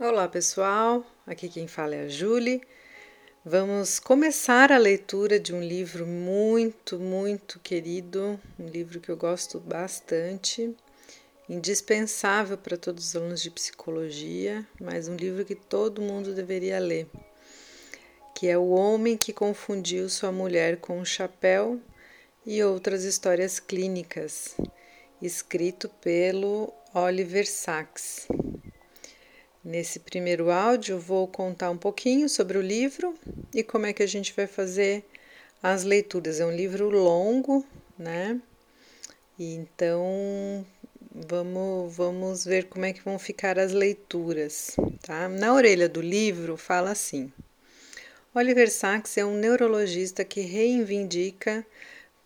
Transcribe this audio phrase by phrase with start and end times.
[0.00, 2.62] Olá pessoal, aqui quem fala é a Julie.
[3.44, 9.58] Vamos começar a leitura de um livro muito, muito querido, um livro que eu gosto
[9.58, 10.72] bastante,
[11.48, 17.08] indispensável para todos os alunos de psicologia, mas um livro que todo mundo deveria ler,
[18.36, 21.80] que é O Homem que Confundiu Sua Mulher com um Chapéu
[22.46, 24.56] e Outras Histórias Clínicas,
[25.20, 28.28] escrito pelo Oliver Sacks.
[29.64, 33.14] Nesse primeiro áudio, vou contar um pouquinho sobre o livro
[33.52, 35.04] e como é que a gente vai fazer
[35.62, 36.40] as leituras.
[36.40, 37.66] É um livro longo,
[37.98, 38.40] né?
[39.38, 40.64] Então
[41.12, 45.28] vamos, vamos ver como é que vão ficar as leituras, tá?
[45.28, 47.32] Na orelha do livro fala assim:
[48.34, 51.66] Oliver Sacks é um neurologista que reivindica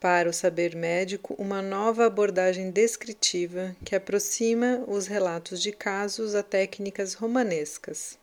[0.02, 6.43] para o saber médico uma nova abordagem descritiva que aproxima os relatos de casos a
[6.43, 8.19] técnicas romanescas.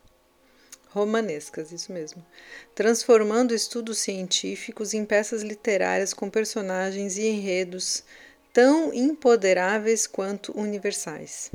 [0.89, 2.25] Romanescas, isso mesmo.
[2.75, 8.03] Transformando estudos científicos em peças literárias com personagens e enredos
[8.51, 11.49] tão empoderáveis quanto universais.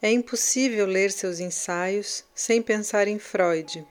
[0.00, 3.84] É impossível ler seus ensaios sem pensar em Freud,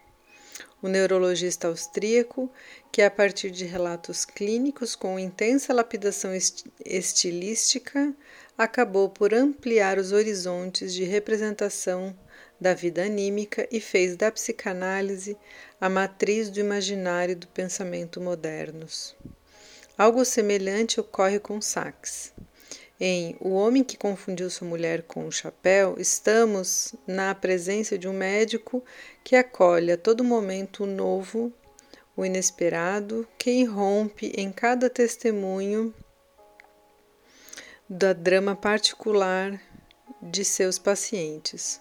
[0.82, 2.50] o neurologista austríaco
[2.92, 6.32] que, a partir de relatos clínicos com intensa lapidação
[6.84, 8.14] estilística,
[8.58, 12.16] acabou por ampliar os horizontes de representação
[12.60, 15.38] da vida anímica e fez da psicanálise
[15.80, 19.16] a matriz do imaginário do pensamento modernos.
[19.98, 22.34] Algo semelhante ocorre com Sachs.
[23.00, 28.14] Em O Homem que Confundiu Sua Mulher com o Chapéu, estamos na presença de um
[28.14, 28.84] médico
[29.24, 31.54] que acolhe a todo momento o novo
[32.20, 35.94] o inesperado que irrompe em cada testemunho
[37.90, 39.58] da drama particular
[40.22, 41.80] de seus pacientes.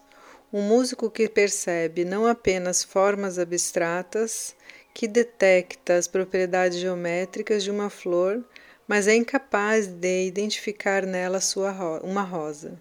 [0.53, 4.55] Um músico que percebe não apenas formas abstratas,
[4.95, 8.45] que detecta as propriedades geométricas de uma flor,
[8.87, 12.81] mas é incapaz de identificar nela sua ro uma rosa.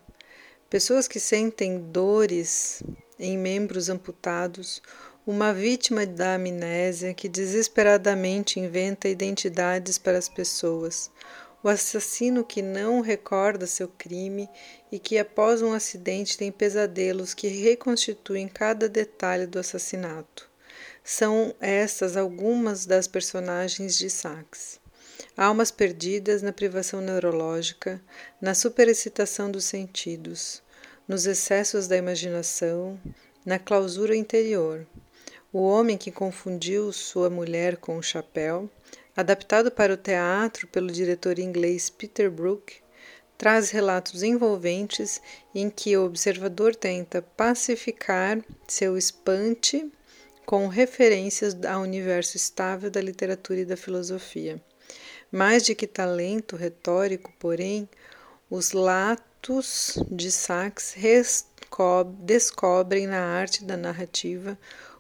[0.70, 2.84] Pessoas que sentem dores
[3.18, 4.80] em membros amputados
[5.28, 11.12] uma vítima da amnésia que desesperadamente inventa identidades para as pessoas,
[11.62, 14.48] o assassino que não recorda seu crime
[14.90, 20.50] e que, após um acidente, tem pesadelos que reconstituem cada detalhe do assassinato.
[21.04, 24.80] São estas algumas das personagens de Sachs.
[25.36, 28.02] Almas perdidas na privação neurológica,
[28.40, 30.64] na superexcitação dos sentidos,
[31.06, 32.98] nos excessos da imaginação,
[33.46, 34.88] na clausura interior.
[35.54, 38.70] O Homem que Confundiu Sua Mulher com o Chapéu,
[39.16, 42.76] adaptado para o teatro pelo diretor inglês Peter Brook,
[43.38, 45.22] traz relatos envolventes
[45.56, 49.90] em que o observador tenta pacificar seu espante
[50.46, 54.62] com referências ao universo estável da literatura e da filosofia.
[55.32, 57.88] Mais de que talento retórico, porém,
[58.50, 60.94] os latos de Sachs
[62.20, 64.58] descobrem na arte da narrativa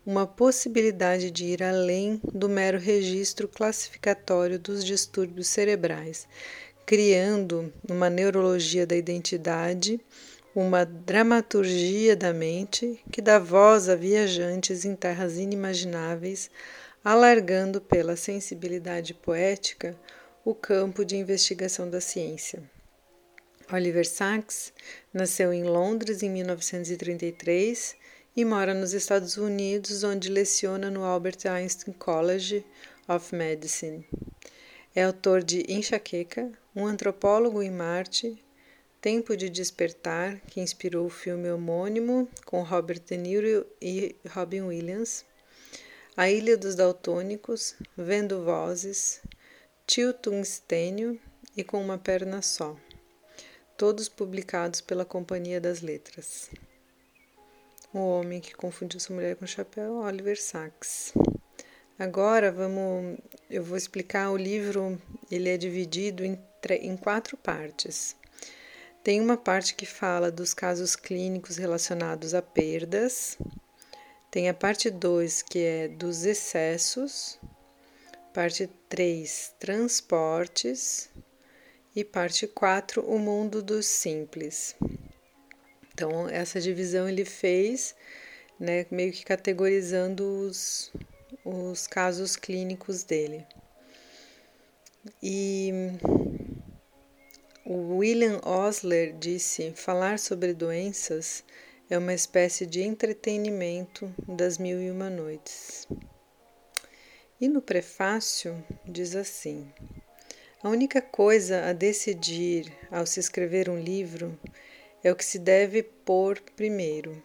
[0.07, 6.25] uma possibilidade de ir além do mero registro classificatório dos distúrbios cerebrais,
[6.85, 9.99] criando uma neurologia da identidade,
[10.55, 16.49] uma dramaturgia da mente que dá voz a viajantes em terras inimagináveis,
[17.03, 19.93] alargando pela sensibilidade poética
[20.45, 22.63] o campo de investigação da ciência.
[23.69, 24.71] Oliver Sacks
[25.13, 28.06] nasceu em Londres em 1933
[28.37, 32.63] e mora nos Estados Unidos, onde leciona no Albert Einstein College
[33.07, 34.07] of Medicine.
[34.93, 38.37] É autor de Enxaqueca, um antropólogo em Marte,
[39.01, 45.25] Tempo de Despertar, que inspirou o filme homônimo com Robert De Niro e Robin Williams,
[46.15, 49.19] A Ilha dos Daltônicos, Vendo Vozes,
[49.87, 51.19] Tio Tungstênio
[51.55, 52.77] e Com uma Perna Só,
[53.75, 56.51] todos publicados pela Companhia das Letras.
[57.97, 61.13] O Homem que Confundiu Sua Mulher com Chapéu, Oliver Sacks.
[61.97, 63.17] Agora vamos,
[63.49, 65.01] eu vou explicar o livro.
[65.31, 66.37] Ele é dividido em,
[66.79, 68.15] em quatro partes.
[69.03, 73.35] Tem uma parte que fala dos casos clínicos relacionados a perdas.
[74.29, 77.39] Tem a parte 2, que é dos excessos.
[78.31, 81.09] Parte 3, transportes.
[81.95, 84.75] E parte 4, o mundo dos simples.
[85.97, 87.95] Então, essa divisão ele fez,
[88.59, 90.91] né, meio que categorizando os,
[91.43, 93.43] os casos clínicos dele.
[95.23, 95.71] E
[97.65, 101.43] o William Osler disse: falar sobre doenças
[101.89, 105.87] é uma espécie de entretenimento das mil e uma noites.
[107.41, 109.67] E no prefácio diz assim:
[110.61, 114.37] A única coisa a decidir ao se escrever um livro
[115.03, 117.21] é o que se deve pôr primeiro,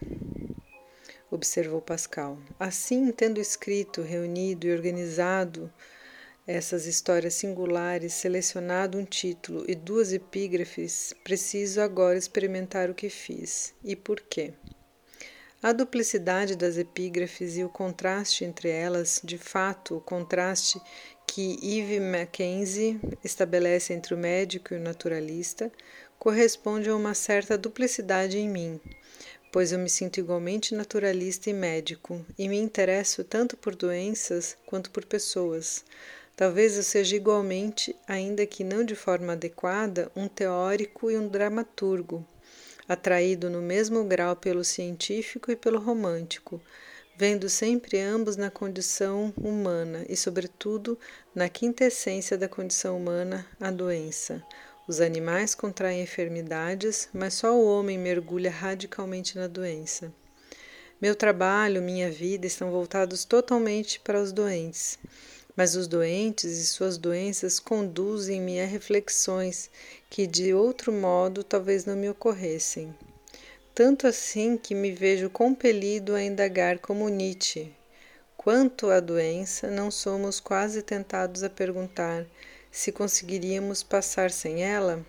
[1.29, 2.37] observou Pascal.
[2.59, 5.71] Assim, tendo escrito, reunido e organizado
[6.45, 13.73] essas histórias singulares, selecionado um título e duas epígrafes, preciso agora experimentar o que fiz.
[13.83, 14.53] E por quê?
[15.61, 20.77] A duplicidade das epígrafes e o contraste entre elas, de fato, o contraste
[21.25, 25.71] que Eve Mackenzie estabelece entre o médico e o naturalista,
[26.23, 28.79] corresponde a uma certa duplicidade em mim,
[29.51, 34.89] pois eu me sinto igualmente naturalista e médico, e me interesso tanto por doenças quanto
[34.89, 35.83] por pessoas.
[36.33, 42.25] Talvez eu seja igualmente, ainda que não de forma adequada, um teórico e um dramaturgo,
[42.87, 46.61] atraído no mesmo grau pelo científico e pelo romântico,
[47.17, 50.97] vendo sempre ambos na condição humana e, sobretudo,
[51.35, 54.41] na quintessência da condição humana, a doença.
[54.85, 60.11] Os animais contraem enfermidades, mas só o homem mergulha radicalmente na doença.
[61.01, 64.99] Meu trabalho, minha vida estão voltados totalmente para os doentes.
[65.55, 69.69] Mas os doentes e suas doenças conduzem-me a reflexões
[70.09, 72.93] que de outro modo talvez não me ocorressem.
[73.73, 77.71] Tanto assim que me vejo compelido a indagar como Nietzsche.
[78.35, 82.25] Quanto à doença, não somos quase tentados a perguntar
[82.73, 85.05] se conseguiríamos passar sem ela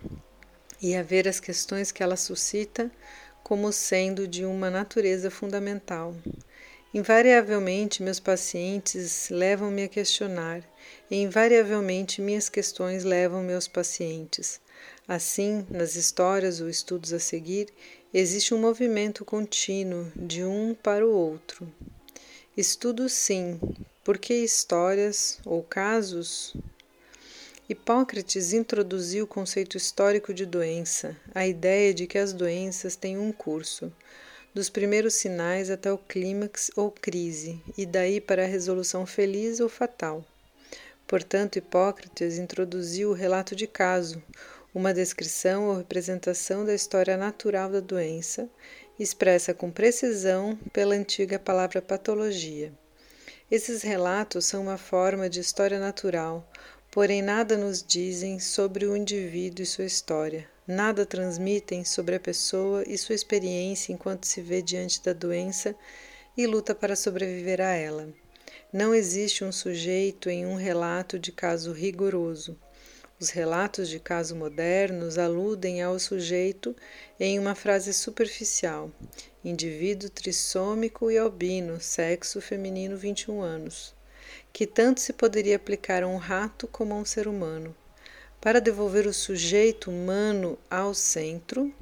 [0.79, 2.91] e a ver as questões que ela suscita
[3.43, 6.15] como sendo de uma natureza fundamental.
[6.93, 10.63] Invariavelmente, meus pacientes levam-me a questionar,
[11.09, 14.61] e invariavelmente minhas questões levam meus pacientes.
[15.07, 17.69] Assim, nas histórias ou estudos a seguir,
[18.13, 21.67] existe um movimento contínuo de um para o outro.
[22.55, 23.59] Estudo sim,
[24.03, 26.55] porque histórias ou casos?
[27.67, 33.31] Hipócrates introduziu o conceito histórico de doença, a ideia de que as doenças têm um
[33.31, 33.91] curso
[34.53, 39.67] dos primeiros sinais até o clímax ou crise, e daí para a resolução feliz ou
[39.67, 40.23] fatal.
[41.07, 44.21] Portanto, Hipócrates introduziu o relato de caso,
[44.71, 48.47] uma descrição ou representação da história natural da doença,
[48.99, 52.71] expressa com precisão pela antiga palavra patologia.
[53.49, 56.47] Esses relatos são uma forma de história natural,
[56.95, 62.85] porém nada nos dizem sobre o indivíduo e sua história, nada transmitem sobre a pessoa
[62.87, 65.75] e sua experiência enquanto se vê diante da doença
[66.37, 68.07] e luta para sobreviver a ela.
[68.71, 72.57] Não existe um sujeito em um relato de caso rigoroso.
[73.19, 76.73] Os relatos de caso modernos aludem ao sujeito
[77.19, 78.89] em uma frase superficial:
[79.43, 83.94] indivíduo trissômico e albino, sexo feminino 21 anos
[84.55, 87.75] que tanto se poderia aplicar a um rato como a um ser humano.
[88.39, 91.75] Para devolver o sujeito humano ao centro,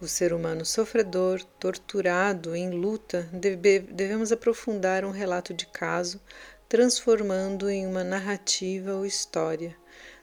[0.00, 6.20] o ser humano sofredor, torturado, em luta, deve, devemos aprofundar um relato de caso,
[6.68, 9.76] transformando em uma narrativa ou história.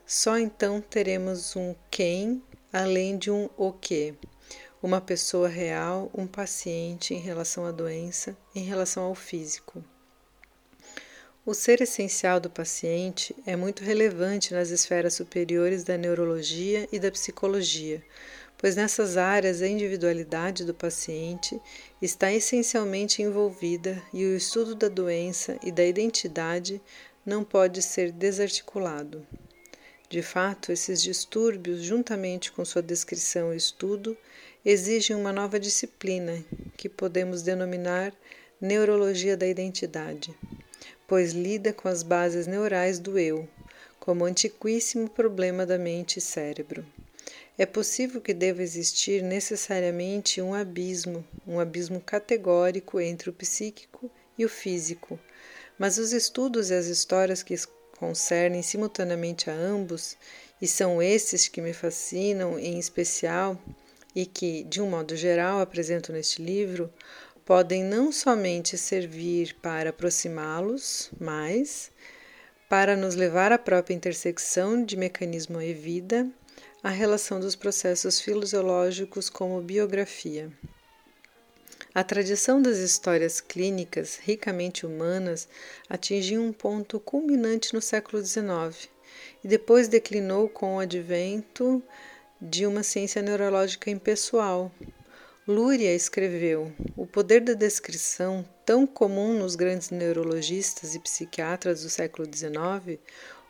[0.05, 2.43] Só então teremos um quem
[2.73, 4.13] além de um o que,
[4.83, 9.81] uma pessoa real, um paciente em relação à doença, em relação ao físico.
[11.43, 17.09] O ser essencial do paciente é muito relevante nas esferas superiores da neurologia e da
[17.09, 17.99] psicologia,
[18.59, 21.59] pois nessas áreas a individualidade do paciente
[21.99, 26.79] está essencialmente envolvida e o estudo da doença e da identidade
[27.25, 29.25] não pode ser desarticulado.
[30.09, 34.15] De fato, esses distúrbios, juntamente com sua descrição e estudo,
[34.63, 36.45] exigem uma nova disciplina
[36.77, 38.13] que podemos denominar
[38.61, 40.35] neurologia da identidade
[41.11, 43.45] pois lida com as bases neurais do eu,
[43.99, 46.85] como antiquíssimo problema da mente e cérebro.
[47.57, 54.45] É possível que deva existir necessariamente um abismo, um abismo categórico entre o psíquico e
[54.45, 55.19] o físico,
[55.77, 57.55] mas os estudos e as histórias que
[57.99, 60.15] concernem simultaneamente a ambos,
[60.61, 63.61] e são esses que me fascinam em especial
[64.15, 66.89] e que, de um modo geral, apresento neste livro,
[67.45, 71.91] podem não somente servir para aproximá-los mais,
[72.69, 76.27] para nos levar à própria intersecção de mecanismo e vida,
[76.83, 80.51] a relação dos processos fisiológicos como biografia.
[81.93, 85.47] A tradição das histórias clínicas ricamente humanas
[85.89, 88.89] atingiu um ponto culminante no século XIX
[89.43, 91.83] e depois declinou com o advento
[92.41, 94.71] de uma ciência neurológica impessoal,
[95.47, 102.27] Lúria escreveu: O poder da descrição, tão comum nos grandes neurologistas e psiquiatras do século
[102.31, 102.99] XIX,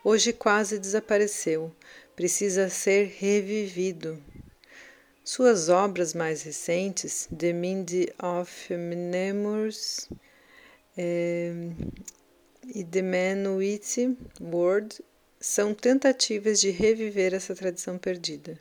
[0.02, 1.70] hoje quase desapareceu.
[2.16, 4.18] Precisa ser revivido.
[5.22, 10.08] Suas obras mais recentes, The Mind of Mnemours
[10.96, 11.52] eh,
[12.74, 15.04] e The Man with Word,
[15.38, 18.58] são tentativas de reviver essa tradição perdida.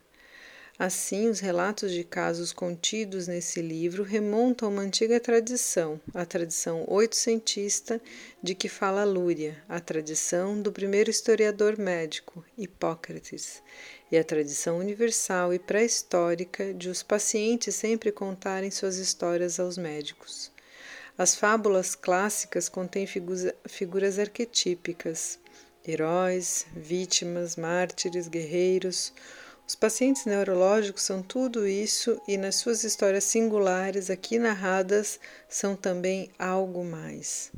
[0.84, 6.86] Assim, os relatos de casos contidos nesse livro remontam a uma antiga tradição, a tradição
[6.88, 8.02] oitocentista
[8.42, 13.62] de que fala Lúria, a tradição do primeiro historiador médico, Hipócrates,
[14.12, 20.52] e a tradição universal e pré-histórica de os pacientes sempre contarem suas histórias aos médicos.
[21.16, 25.38] As fábulas clássicas contêm figuras arquetípicas,
[25.88, 29.14] heróis, vítimas, mártires, guerreiros,
[29.72, 36.30] os pacientes neurológicos são tudo isso e, nas suas histórias singulares aqui narradas, são também
[36.38, 37.54] algo mais.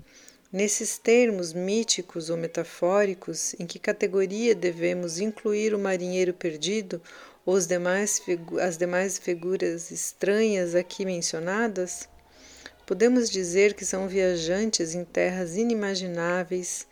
[0.51, 7.01] Nesses termos míticos ou metafóricos, em que categoria devemos incluir o marinheiro perdido
[7.43, 8.21] ou as demais,
[8.61, 12.07] as demais figuras estranhas aqui mencionadas?
[12.85, 16.85] Podemos dizer que são viajantes em terras inimagináveis,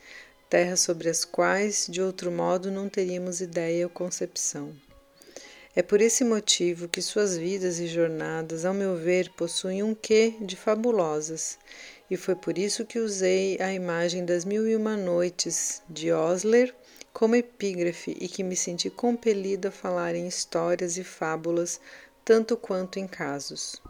[0.49, 4.73] terras sobre as quais, de outro modo, não teríamos ideia ou concepção.
[5.73, 10.35] É por esse motivo que suas vidas e jornadas, ao meu ver, possuem um quê
[10.41, 11.57] de fabulosas,
[12.09, 16.75] e foi por isso que usei a imagem das Mil e Uma Noites de Osler
[17.13, 21.79] como epígrafe e que me senti compelida a falar em histórias e fábulas
[22.25, 23.81] tanto quanto em casos.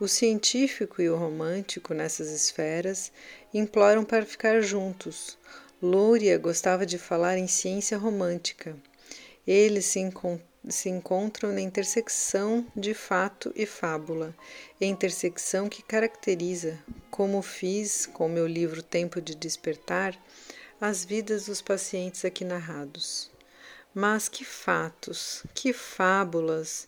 [0.00, 3.12] O científico e o romântico nessas esferas
[3.54, 5.38] imploram para ficar juntos.
[5.80, 8.76] Lúria gostava de falar em ciência romântica.
[9.46, 14.34] Eles se encontram se encontram na intersecção de fato e fábula,
[14.80, 16.78] intersecção que caracteriza,
[17.10, 20.18] como fiz com meu livro Tempo de Despertar,
[20.80, 23.30] as vidas dos pacientes aqui narrados.
[23.94, 26.86] Mas que fatos, que fábulas!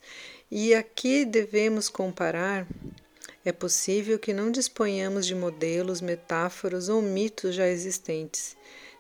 [0.51, 2.67] E a que devemos comparar?
[3.45, 8.57] É possível que não disponhamos de modelos, metáforas ou mitos já existentes.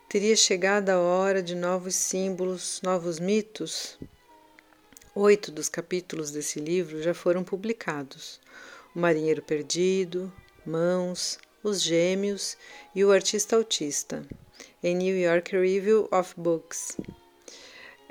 [0.09, 3.99] Teria chegado a hora de novos símbolos, novos mitos?
[5.23, 8.41] Oito dos capítulos desse livro já foram publicados:
[8.97, 10.33] O Marinheiro Perdido,
[10.65, 12.57] Mãos, Os Gêmeos
[12.95, 14.27] e O Artista Autista,
[14.83, 16.97] em New York Review of Books.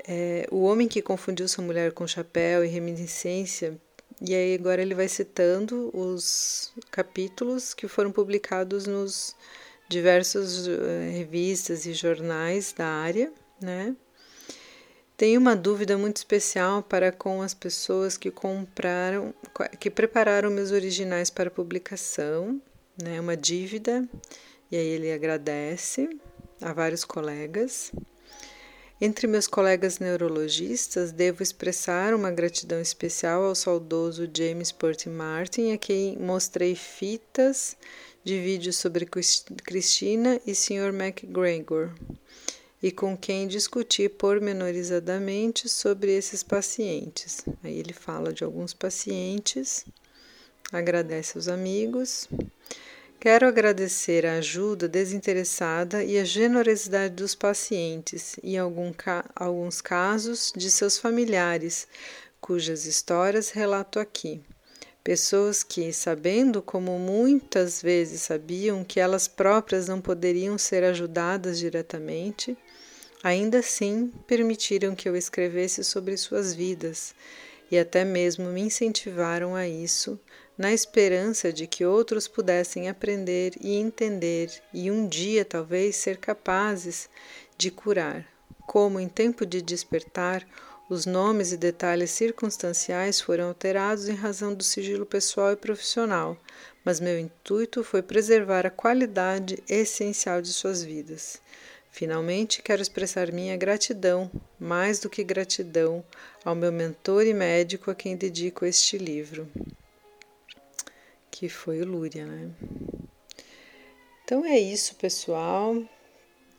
[0.06, 3.76] É, o Homem que Confundiu Sua Mulher com Chapéu e Reminiscência,
[4.22, 9.34] e aí agora ele vai citando os capítulos que foram publicados nos
[9.88, 10.78] diversas uh,
[11.10, 13.96] revistas e jornais da área, né?
[15.20, 19.34] Tenho uma dúvida muito especial para com as pessoas que compraram,
[19.78, 22.58] que prepararam meus originais para publicação,
[22.96, 23.20] né?
[23.20, 24.08] Uma dívida,
[24.72, 26.08] e aí ele agradece
[26.58, 27.92] a vários colegas.
[28.98, 35.76] Entre meus colegas neurologistas, devo expressar uma gratidão especial ao saudoso James Port Martin, a
[35.76, 37.76] quem mostrei fitas
[38.24, 40.94] de vídeos sobre Cristina e Sr.
[40.94, 41.92] McGregor
[42.82, 47.44] e com quem discutir pormenorizadamente sobre esses pacientes.
[47.62, 49.84] Aí ele fala de alguns pacientes,
[50.72, 52.28] agradece aos amigos.
[53.18, 60.50] Quero agradecer a ajuda desinteressada e a generosidade dos pacientes e, em ca alguns casos,
[60.56, 61.86] de seus familiares,
[62.40, 64.40] cujas histórias relato aqui.
[65.04, 72.56] Pessoas que, sabendo como muitas vezes sabiam que elas próprias não poderiam ser ajudadas diretamente,
[73.22, 77.14] Ainda assim, permitiram que eu escrevesse sobre suas vidas
[77.70, 80.18] e até mesmo me incentivaram a isso,
[80.56, 87.08] na esperança de que outros pudessem aprender e entender e um dia talvez ser capazes
[87.58, 88.26] de curar.
[88.66, 90.46] Como em tempo de despertar,
[90.88, 96.36] os nomes e detalhes circunstanciais foram alterados em razão do sigilo pessoal e profissional,
[96.84, 101.40] mas meu intuito foi preservar a qualidade essencial de suas vidas.
[101.90, 106.04] Finalmente, quero expressar minha gratidão, mais do que gratidão,
[106.44, 109.50] ao meu mentor e médico a quem dedico este livro,
[111.30, 112.50] que foi o Lúria, né?
[114.24, 115.76] Então é isso, pessoal.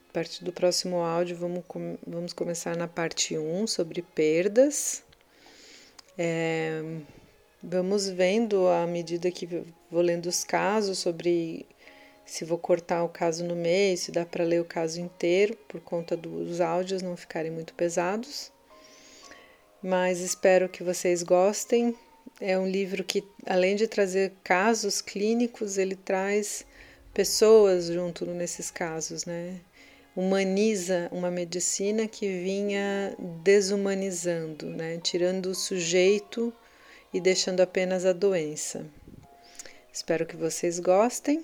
[0.10, 1.64] A partir do próximo áudio, vamos,
[2.06, 5.02] vamos começar na parte 1 sobre perdas.
[6.18, 6.82] É,
[7.64, 9.48] vamos vendo à medida que
[9.90, 11.66] vou lendo os casos sobre
[12.26, 15.82] se vou cortar o caso no meio, se dá para ler o caso inteiro, por
[15.82, 18.52] conta dos áudios não ficarem muito pesados.
[19.82, 21.96] Mas espero que vocês gostem.
[22.40, 26.66] é um livro que, além de trazer casos clínicos, ele traz
[27.14, 29.60] pessoas junto nesses casos, né?
[30.16, 35.00] Humaniza uma medicina que vinha desumanizando, né?
[35.02, 36.54] Tirando o sujeito
[37.14, 38.86] e deixando apenas a doença.
[39.92, 41.44] Espero que vocês gostem